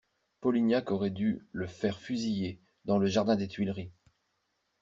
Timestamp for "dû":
1.11-1.45